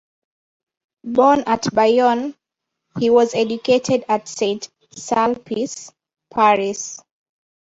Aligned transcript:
Born 1.05 1.41
at 1.41 1.71
Bayonne, 1.75 2.33
he 2.97 3.11
was 3.11 3.35
educated 3.35 4.03
at 4.09 4.27
Saint 4.27 4.67
Sulpice, 4.95 5.91
Paris. 6.31 7.03